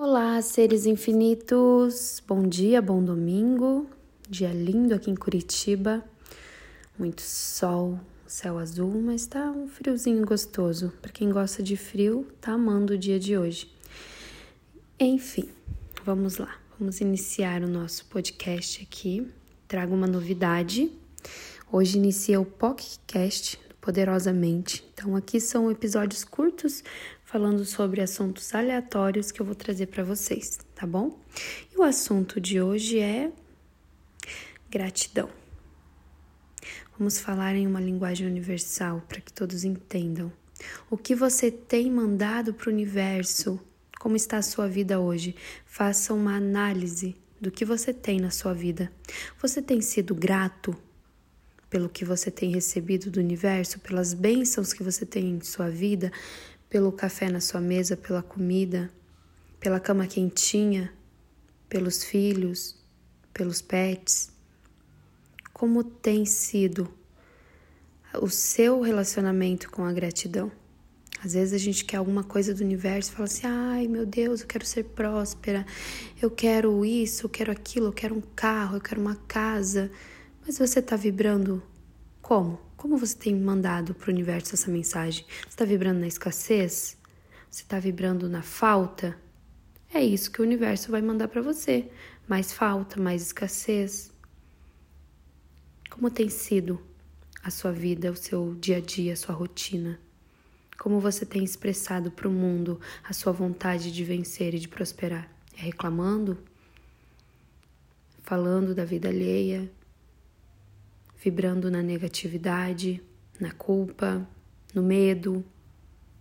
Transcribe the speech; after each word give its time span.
Olá, 0.00 0.40
seres 0.42 0.86
infinitos! 0.86 2.22
Bom 2.24 2.46
dia, 2.46 2.80
bom 2.80 3.02
domingo. 3.02 3.84
Dia 4.30 4.52
lindo 4.52 4.94
aqui 4.94 5.10
em 5.10 5.16
Curitiba. 5.16 6.04
Muito 6.96 7.20
sol, 7.20 7.98
céu 8.24 8.60
azul, 8.60 9.02
mas 9.02 9.26
tá 9.26 9.50
um 9.50 9.66
friozinho 9.66 10.24
gostoso. 10.24 10.92
Para 11.02 11.10
quem 11.10 11.32
gosta 11.32 11.64
de 11.64 11.76
frio, 11.76 12.28
tá 12.40 12.52
amando 12.52 12.94
o 12.94 12.96
dia 12.96 13.18
de 13.18 13.36
hoje. 13.36 13.74
Enfim, 15.00 15.48
vamos 16.04 16.36
lá. 16.36 16.56
Vamos 16.78 17.00
iniciar 17.00 17.64
o 17.64 17.68
nosso 17.68 18.04
podcast 18.04 18.80
aqui. 18.80 19.26
Trago 19.66 19.96
uma 19.96 20.06
novidade. 20.06 20.92
Hoje 21.72 21.98
inicia 21.98 22.40
o 22.40 22.44
podcast 22.44 23.58
Poderosamente. 23.80 24.84
Então, 24.92 25.16
aqui 25.16 25.40
são 25.40 25.70
episódios 25.70 26.22
curtos 26.22 26.84
falando 27.28 27.62
sobre 27.66 28.00
assuntos 28.00 28.54
aleatórios 28.54 29.30
que 29.30 29.42
eu 29.42 29.44
vou 29.44 29.54
trazer 29.54 29.88
para 29.88 30.02
vocês, 30.02 30.58
tá 30.74 30.86
bom? 30.86 31.20
E 31.70 31.76
o 31.76 31.82
assunto 31.82 32.40
de 32.40 32.58
hoje 32.58 33.00
é 33.00 33.30
gratidão. 34.70 35.28
Vamos 36.98 37.20
falar 37.20 37.54
em 37.54 37.66
uma 37.66 37.82
linguagem 37.82 38.26
universal 38.26 39.02
para 39.06 39.20
que 39.20 39.30
todos 39.30 39.62
entendam. 39.62 40.32
O 40.90 40.96
que 40.96 41.14
você 41.14 41.50
tem 41.50 41.90
mandado 41.90 42.54
para 42.54 42.70
o 42.70 42.72
universo? 42.72 43.60
Como 44.00 44.16
está 44.16 44.38
a 44.38 44.42
sua 44.42 44.66
vida 44.66 44.98
hoje? 44.98 45.36
Faça 45.66 46.14
uma 46.14 46.34
análise 46.34 47.14
do 47.38 47.50
que 47.50 47.62
você 47.62 47.92
tem 47.92 48.18
na 48.18 48.30
sua 48.30 48.54
vida. 48.54 48.90
Você 49.38 49.60
tem 49.60 49.82
sido 49.82 50.14
grato 50.14 50.74
pelo 51.68 51.90
que 51.90 52.06
você 52.06 52.30
tem 52.30 52.50
recebido 52.50 53.10
do 53.10 53.20
universo, 53.20 53.78
pelas 53.80 54.14
bênçãos 54.14 54.72
que 54.72 54.82
você 54.82 55.04
tem 55.04 55.28
em 55.32 55.40
sua 55.42 55.68
vida, 55.68 56.10
pelo 56.68 56.92
café 56.92 57.30
na 57.30 57.40
sua 57.40 57.60
mesa, 57.60 57.96
pela 57.96 58.22
comida, 58.22 58.90
pela 59.58 59.80
cama 59.80 60.06
quentinha, 60.06 60.92
pelos 61.68 62.04
filhos, 62.04 62.76
pelos 63.32 63.60
pets. 63.60 64.30
Como 65.52 65.82
tem 65.82 66.24
sido 66.24 66.88
o 68.20 68.28
seu 68.28 68.80
relacionamento 68.80 69.70
com 69.70 69.84
a 69.84 69.92
gratidão? 69.92 70.50
Às 71.24 71.32
vezes 71.32 71.52
a 71.52 71.58
gente 71.58 71.84
quer 71.84 71.96
alguma 71.96 72.22
coisa 72.22 72.54
do 72.54 72.62
universo 72.62 73.10
e 73.10 73.14
fala 73.14 73.24
assim: 73.24 73.46
ai 73.46 73.88
meu 73.88 74.06
Deus, 74.06 74.40
eu 74.40 74.46
quero 74.46 74.64
ser 74.64 74.84
próspera, 74.84 75.66
eu 76.22 76.30
quero 76.30 76.84
isso, 76.84 77.26
eu 77.26 77.30
quero 77.30 77.50
aquilo, 77.50 77.86
eu 77.86 77.92
quero 77.92 78.14
um 78.14 78.22
carro, 78.36 78.76
eu 78.76 78.80
quero 78.80 79.00
uma 79.00 79.16
casa. 79.26 79.90
Mas 80.46 80.58
você 80.58 80.78
está 80.78 80.94
vibrando 80.94 81.62
como? 82.28 82.60
Como 82.76 82.98
você 82.98 83.16
tem 83.16 83.34
mandado 83.34 83.94
para 83.94 84.10
o 84.10 84.12
universo 84.12 84.54
essa 84.54 84.70
mensagem? 84.70 85.24
Você 85.40 85.48
está 85.48 85.64
vibrando 85.64 86.00
na 86.00 86.06
escassez? 86.06 86.94
Você 87.50 87.62
está 87.62 87.80
vibrando 87.80 88.28
na 88.28 88.42
falta? 88.42 89.18
É 89.94 90.04
isso 90.04 90.30
que 90.30 90.42
o 90.42 90.44
universo 90.44 90.90
vai 90.90 91.00
mandar 91.00 91.28
para 91.28 91.40
você: 91.40 91.90
mais 92.28 92.52
falta, 92.52 93.00
mais 93.00 93.22
escassez. 93.22 94.12
Como 95.88 96.10
tem 96.10 96.28
sido 96.28 96.78
a 97.42 97.50
sua 97.50 97.72
vida, 97.72 98.12
o 98.12 98.16
seu 98.16 98.54
dia 98.56 98.76
a 98.76 98.80
dia, 98.80 99.14
a 99.14 99.16
sua 99.16 99.34
rotina? 99.34 99.98
Como 100.78 101.00
você 101.00 101.24
tem 101.24 101.42
expressado 101.42 102.10
para 102.10 102.28
o 102.28 102.30
mundo 102.30 102.78
a 103.04 103.14
sua 103.14 103.32
vontade 103.32 103.90
de 103.90 104.04
vencer 104.04 104.54
e 104.54 104.58
de 104.58 104.68
prosperar? 104.68 105.32
É 105.56 105.62
reclamando? 105.62 106.36
Falando 108.22 108.74
da 108.74 108.84
vida 108.84 109.08
alheia? 109.08 109.77
Vibrando 111.20 111.70
na 111.70 111.82
negatividade, 111.82 113.02
na 113.40 113.50
culpa, 113.52 114.26
no 114.74 114.82
medo. 114.82 115.44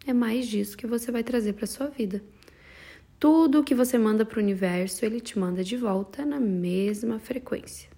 É 0.06 0.14
mais 0.14 0.48
disso 0.48 0.78
que 0.78 0.88
você 0.88 1.12
vai 1.12 1.24
trazer 1.24 1.54
para 1.54 1.68
sua 1.68 1.88
vida. 1.88 2.24
Tudo 3.20 3.64
que 3.64 3.76
você 3.76 3.98
manda 3.98 4.26
para 4.26 4.40
o 4.40 4.44
universo, 4.44 5.04
ele 5.04 5.20
te 5.20 5.38
manda 5.40 5.64
de 5.64 5.76
volta 5.76 6.26
na 6.26 6.40
mesma 6.40 7.20
frequência. 7.20 7.90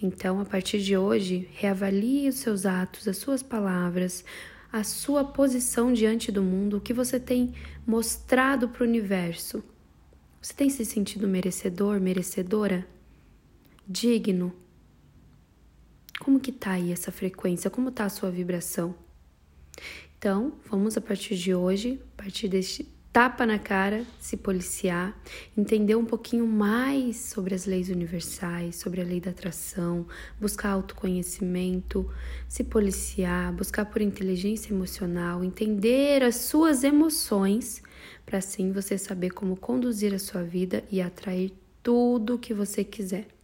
Então, 0.00 0.40
a 0.40 0.44
partir 0.44 0.80
de 0.80 0.96
hoje, 0.96 1.48
reavalie 1.52 2.28
os 2.28 2.36
seus 2.36 2.64
atos, 2.64 3.08
as 3.08 3.18
suas 3.18 3.42
palavras, 3.42 4.24
a 4.72 4.84
sua 4.84 5.24
posição 5.24 5.92
diante 5.92 6.30
do 6.30 6.42
mundo, 6.42 6.76
o 6.76 6.80
que 6.80 6.94
você 6.94 7.18
tem 7.18 7.52
mostrado 7.86 8.68
para 8.68 8.84
o 8.84 8.86
universo. 8.86 9.62
Você 10.40 10.54
tem 10.54 10.70
se 10.70 10.84
sentido 10.84 11.26
merecedor, 11.26 12.00
merecedora? 12.00 12.86
Digno, 13.86 14.54
como 16.28 16.38
que 16.38 16.52
tá 16.52 16.72
aí 16.72 16.92
essa 16.92 17.10
frequência? 17.10 17.70
Como 17.70 17.90
tá 17.90 18.04
a 18.04 18.10
sua 18.10 18.30
vibração? 18.30 18.94
Então, 20.18 20.52
vamos 20.68 20.94
a 20.94 21.00
partir 21.00 21.36
de 21.36 21.54
hoje, 21.54 21.98
a 22.18 22.22
partir 22.22 22.48
deste 22.48 22.86
tapa 23.10 23.46
na 23.46 23.58
cara, 23.58 24.04
se 24.20 24.36
policiar, 24.36 25.18
entender 25.56 25.94
um 25.94 26.04
pouquinho 26.04 26.46
mais 26.46 27.16
sobre 27.16 27.54
as 27.54 27.64
leis 27.64 27.88
universais, 27.88 28.76
sobre 28.76 29.00
a 29.00 29.04
lei 29.04 29.22
da 29.22 29.30
atração, 29.30 30.06
buscar 30.38 30.72
autoconhecimento, 30.72 32.06
se 32.46 32.62
policiar, 32.62 33.50
buscar 33.54 33.86
por 33.86 34.02
inteligência 34.02 34.70
emocional, 34.70 35.42
entender 35.42 36.22
as 36.22 36.34
suas 36.34 36.84
emoções, 36.84 37.82
para 38.26 38.36
assim 38.36 38.70
você 38.70 38.98
saber 38.98 39.30
como 39.30 39.56
conduzir 39.56 40.12
a 40.12 40.18
sua 40.18 40.42
vida 40.42 40.84
e 40.92 41.00
atrair 41.00 41.54
tudo 41.82 42.34
o 42.34 42.38
que 42.38 42.52
você 42.52 42.84
quiser. 42.84 43.37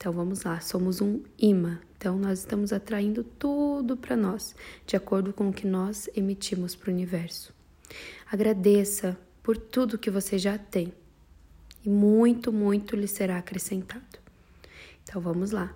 Então 0.00 0.12
vamos 0.12 0.44
lá, 0.44 0.58
somos 0.60 1.02
um 1.02 1.22
imã. 1.38 1.78
Então 1.98 2.18
nós 2.18 2.38
estamos 2.38 2.72
atraindo 2.72 3.22
tudo 3.22 3.98
para 3.98 4.16
nós, 4.16 4.56
de 4.86 4.96
acordo 4.96 5.30
com 5.30 5.50
o 5.50 5.52
que 5.52 5.66
nós 5.66 6.08
emitimos 6.16 6.74
para 6.74 6.88
o 6.88 6.94
universo. 6.94 7.52
Agradeça 8.32 9.14
por 9.42 9.58
tudo 9.58 9.98
que 9.98 10.10
você 10.10 10.38
já 10.38 10.56
tem 10.56 10.90
e 11.84 11.90
muito, 11.90 12.50
muito 12.50 12.96
lhe 12.96 13.06
será 13.06 13.36
acrescentado. 13.36 14.18
Então 15.02 15.20
vamos 15.20 15.50
lá. 15.50 15.70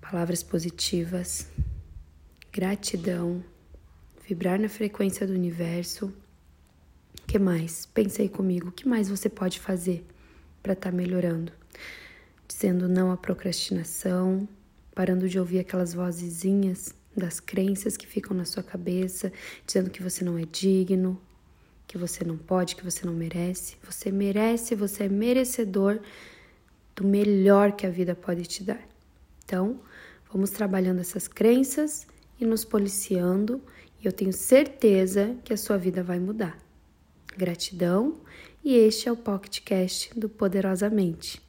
Palavras 0.00 0.42
positivas, 0.42 1.48
gratidão, 2.50 3.44
vibrar 4.26 4.58
na 4.58 4.68
frequência 4.68 5.24
do 5.24 5.34
universo. 5.34 6.06
O 7.22 7.26
que 7.28 7.38
mais? 7.38 7.86
Pensei 7.86 8.28
comigo, 8.28 8.70
o 8.70 8.72
que 8.72 8.88
mais 8.88 9.08
você 9.08 9.28
pode 9.28 9.60
fazer 9.60 10.04
para 10.60 10.72
estar 10.72 10.90
tá 10.90 10.96
melhorando? 10.96 11.52
Dizendo 12.48 12.88
não 12.88 13.12
à 13.12 13.16
procrastinação, 13.16 14.48
parando 14.94 15.28
de 15.28 15.38
ouvir 15.38 15.58
aquelas 15.58 15.92
vozezinhas 15.92 16.94
das 17.14 17.38
crenças 17.38 17.96
que 17.96 18.06
ficam 18.06 18.34
na 18.34 18.46
sua 18.46 18.62
cabeça, 18.62 19.30
dizendo 19.66 19.90
que 19.90 20.02
você 20.02 20.24
não 20.24 20.38
é 20.38 20.44
digno, 20.44 21.20
que 21.86 21.98
você 21.98 22.24
não 22.24 22.38
pode, 22.38 22.74
que 22.74 22.84
você 22.84 23.04
não 23.06 23.12
merece. 23.12 23.76
Você 23.82 24.10
merece, 24.10 24.74
você 24.74 25.04
é 25.04 25.08
merecedor 25.08 26.00
do 26.96 27.06
melhor 27.06 27.72
que 27.72 27.86
a 27.86 27.90
vida 27.90 28.14
pode 28.14 28.44
te 28.46 28.64
dar. 28.64 28.80
Então, 29.44 29.80
vamos 30.32 30.50
trabalhando 30.50 31.00
essas 31.00 31.28
crenças 31.28 32.06
e 32.40 32.44
nos 32.44 32.64
policiando, 32.64 33.62
e 34.00 34.06
eu 34.06 34.12
tenho 34.12 34.32
certeza 34.32 35.36
que 35.44 35.52
a 35.52 35.56
sua 35.56 35.76
vida 35.76 36.02
vai 36.02 36.18
mudar. 36.18 36.58
Gratidão, 37.36 38.20
e 38.64 38.74
este 38.74 39.08
é 39.08 39.12
o 39.12 39.16
podcast 39.16 40.18
do 40.18 40.28
Poderosamente. 40.28 41.47